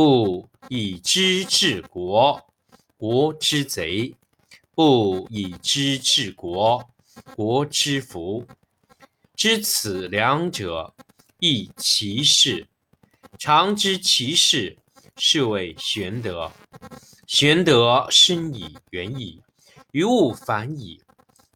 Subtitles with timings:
[0.00, 2.40] 故以知治国，
[2.96, 4.14] 国之贼；
[4.72, 6.88] 不以知治国，
[7.34, 8.46] 国之福。
[9.34, 10.94] 知此两者，
[11.40, 12.68] 亦其事。
[13.40, 14.78] 常知其事，
[15.16, 16.52] 是谓玄德。
[17.26, 19.42] 玄德深矣，远矣，
[19.90, 21.02] 于物反矣，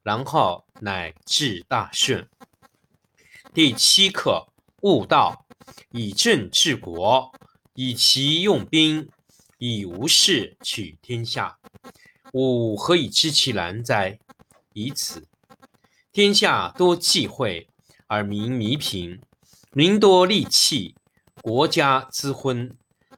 [0.03, 2.29] 然后乃至大顺。
[3.55, 4.45] 第七课：
[4.81, 5.47] 悟道，
[5.93, 7.33] 以正治国。
[7.75, 9.09] 以其用兵，
[9.57, 11.59] 以无事取天下。
[12.33, 14.19] 吾何以知其然哉？
[14.75, 15.27] 以此。
[16.13, 17.69] 天下多忌讳，
[18.07, 19.19] 而民弥贫；
[19.73, 20.95] 民多利器，
[21.41, 22.71] 国家滋昏；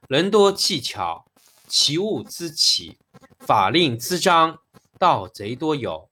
[0.09, 1.25] 人多技巧，
[1.67, 2.97] 其物滋起；
[3.41, 4.61] 法令滋章，
[4.99, 6.09] 盗贼多有。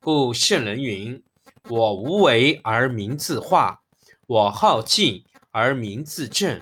[0.00, 1.22] 故圣人云
[1.70, 3.82] ：“我无为而民自化，
[4.26, 6.60] 我好静而民自正。”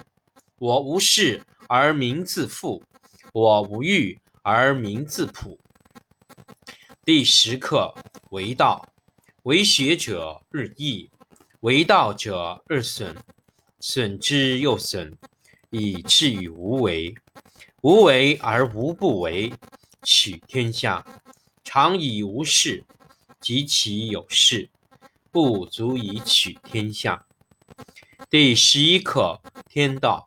[0.59, 2.83] 我无事而民自富，
[3.35, 5.59] 我无欲而民自朴。
[7.05, 7.95] 第十课
[8.31, 8.89] 为道，
[9.43, 11.11] 为学者日益，
[11.61, 13.15] 为道者日损，
[13.81, 15.15] 损之又损，
[15.69, 17.15] 以至于无为。
[17.83, 19.53] 无为而无不为，
[20.05, 21.05] 取天下
[21.65, 22.83] 常以无事，
[23.43, 24.71] 及其有事，
[25.31, 27.27] 不足以取天下。
[28.31, 30.27] 第十一课天道。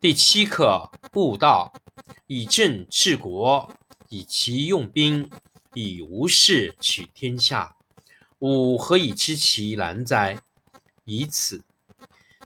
[0.00, 1.72] 第七课：悟道，
[2.28, 3.68] 以政治国。
[4.10, 5.28] 以其用兵，
[5.74, 7.74] 以无事取天下。
[8.38, 10.40] 吾何以知其然哉？
[11.04, 11.64] 以此。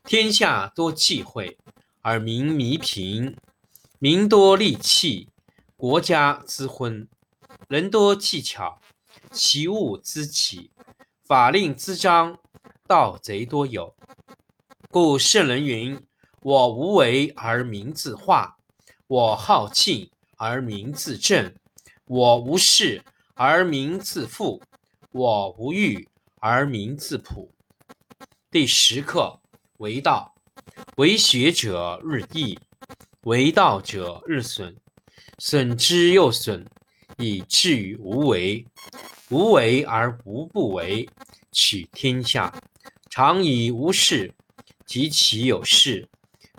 [0.03, 1.59] 天下多忌讳，
[2.01, 3.37] 而民弥贫；
[3.99, 5.29] 民多利器，
[5.77, 7.07] 国家之昏；
[7.69, 8.81] 人多技巧，
[9.31, 10.71] 其物滋起；
[11.23, 12.39] 法令滋章，
[12.87, 13.95] 盗贼多有。
[14.91, 16.03] 故圣人云
[16.43, 18.57] ：“我无为而民自化，
[19.07, 20.09] 我好静。”
[20.45, 21.55] 而民自正，
[22.05, 23.01] 我无事
[23.35, 24.61] 而民自富，
[25.13, 26.09] 我无欲
[26.41, 27.49] 而民自朴。
[28.51, 29.39] 第十课
[29.77, 30.35] 为道，
[30.97, 32.59] 为学者日益，
[33.21, 34.75] 为道者日损，
[35.39, 36.67] 损之又损，
[37.19, 38.67] 以至于无为。
[39.31, 41.09] 无为而无不为，
[41.53, 42.53] 取天下。
[43.09, 44.35] 常以无事，
[44.85, 46.09] 及其有事，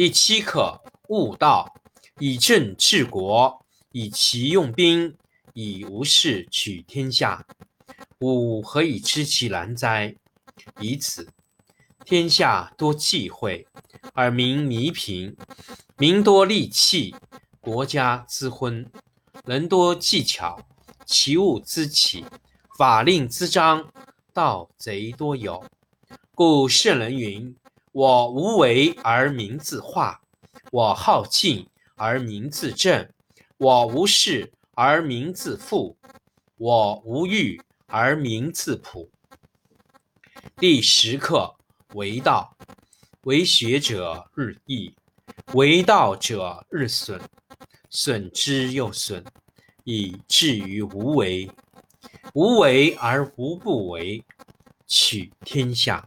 [0.00, 0.80] 第七课：
[1.10, 1.74] 悟道，
[2.18, 3.62] 以正治国，
[3.92, 5.14] 以其用兵，
[5.52, 7.44] 以无事取天下。
[8.20, 10.16] 吾何以知其然哉？
[10.80, 11.28] 以此。
[12.02, 13.66] 天下多忌讳，
[14.14, 15.34] 而民弥贫；
[15.98, 17.14] 民多利器，
[17.60, 18.86] 国家滋昏；
[19.44, 20.58] 人多技巧。
[21.04, 22.24] 其物滋起，
[22.78, 23.86] 法令滋章，
[24.32, 25.62] 盗贼多有。
[26.34, 27.54] 故圣人云
[27.92, 30.20] ：“我无为而民自化，
[30.70, 33.08] 我好静而民自正，
[33.56, 35.96] 我无事而民自富，
[36.56, 39.10] 我无欲而民自朴。”
[40.56, 41.56] 第十课：
[41.94, 42.56] 为道，
[43.22, 44.94] 为学者日益，
[45.54, 47.20] 为道者日损，
[47.88, 49.24] 损之又损。
[49.84, 51.50] 以至于无为，
[52.34, 54.22] 无为而无不为，
[54.86, 56.06] 取天下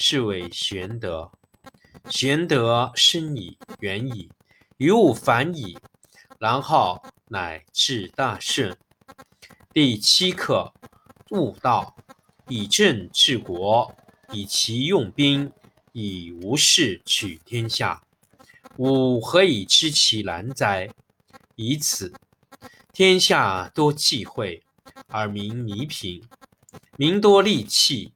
[0.00, 1.28] 是谓玄德。
[2.08, 4.30] 玄德深矣，远矣，
[4.76, 5.76] 于物反矣，
[6.38, 8.78] 然后乃至大顺。
[9.74, 10.72] 第七课：
[11.32, 11.96] 悟道，
[12.46, 13.92] 以政治国，
[14.32, 15.52] 以其用兵，
[15.90, 18.00] 以无事取天下。
[18.76, 20.88] 吾何以知其然哉？
[21.56, 22.14] 以此。
[22.92, 24.62] 天下多忌讳，
[25.08, 26.22] 而民弥贫；
[26.96, 28.12] 民多利器，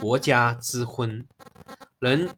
[0.00, 1.24] 国家之昏；
[1.98, 2.30] 人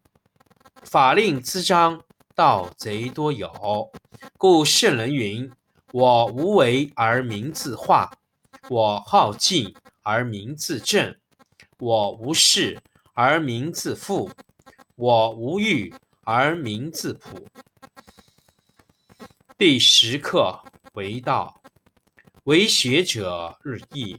[0.82, 2.02] 法令滋章，
[2.34, 3.92] 盗贼多有。
[4.38, 5.52] 故圣人云
[5.92, 8.10] ：“我无为而民自化，
[8.70, 11.14] 我好静而民自正，
[11.78, 12.80] 我无事
[13.12, 14.30] 而民自富，
[14.96, 17.46] 我无欲而民自朴。”
[19.58, 20.58] 第十课：
[20.94, 21.60] 为道。
[22.44, 24.18] 为学者日益，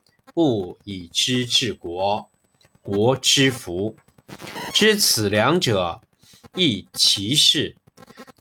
[0.33, 2.29] 不以知治国，
[2.81, 3.95] 国之福。
[4.73, 6.01] 知此两者，
[6.55, 7.75] 亦其事。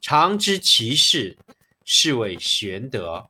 [0.00, 1.36] 常知其事，
[1.84, 3.28] 是谓玄德。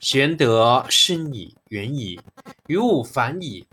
[0.00, 2.20] 玄德深矣，远矣，
[2.66, 3.66] 于物反矣，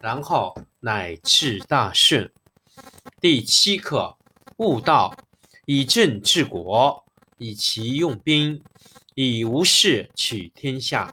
[0.00, 2.30] 然后乃至大顺。
[3.20, 4.16] 第七课：
[4.58, 5.16] 悟道，
[5.66, 7.04] 以政治国，
[7.38, 8.62] 以其用兵，
[9.14, 11.12] 以无事取天下。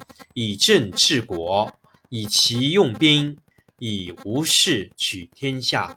[0.33, 1.73] 以政治国，
[2.09, 3.37] 以其用兵，
[3.79, 5.95] 以无事取天下。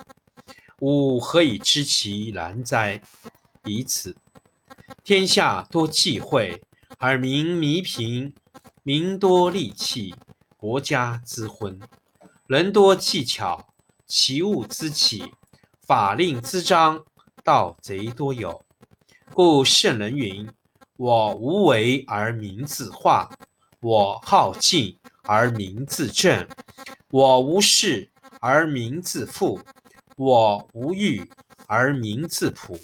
[0.81, 3.01] 吾何以知其然哉？
[3.65, 4.17] 以此。
[5.03, 6.63] 天下多忌讳，
[6.99, 8.35] 而民弥贫。
[8.87, 10.15] 民多利器，
[10.59, 11.79] 国家之昏；
[12.47, 13.73] 人多技巧，
[14.07, 15.23] 其物滋起；
[15.81, 17.03] 法令滋章，
[17.43, 18.63] 盗贼多有。
[19.33, 20.47] 故圣人云
[20.99, 23.31] ：“我无为而民自化，
[23.85, 26.49] 我好静而民自正，
[27.11, 28.09] 我无事
[28.41, 29.61] 而民自富，
[30.17, 31.23] 我无欲
[31.67, 32.79] 而民自朴。”